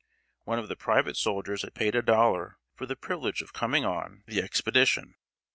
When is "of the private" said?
0.57-1.15